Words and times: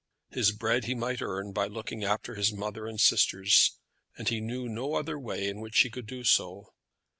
His 0.31 0.51
bread 0.51 0.85
he 0.85 0.95
might 0.95 1.21
earn 1.21 1.51
by 1.53 1.67
looking 1.67 2.03
after 2.03 2.33
his 2.33 2.51
mother 2.51 2.87
and 2.87 2.99
sisters, 2.99 3.77
and 4.17 4.29
he 4.29 4.41
knew 4.41 4.67
no 4.67 4.95
other 4.95 5.19
way 5.19 5.47
in 5.47 5.61
which 5.61 5.77
he 5.81 5.91
could 5.91 6.07
do 6.07 6.23
so. 6.23 6.73